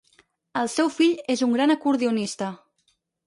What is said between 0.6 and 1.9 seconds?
El seu fill és un gran